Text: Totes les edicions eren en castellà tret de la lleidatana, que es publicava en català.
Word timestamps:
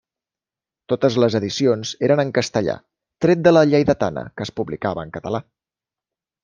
Totes 0.93 1.17
les 1.23 1.37
edicions 1.39 1.91
eren 2.09 2.23
en 2.25 2.33
castellà 2.39 2.77
tret 3.27 3.47
de 3.49 3.55
la 3.57 3.67
lleidatana, 3.75 4.27
que 4.35 4.49
es 4.49 4.55
publicava 4.61 5.09
en 5.09 5.19
català. 5.19 5.49